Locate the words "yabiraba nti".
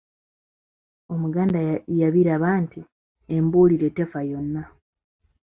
1.99-2.81